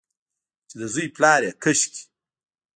[0.67, 2.03] چې د زوی پلا یې کاشکي،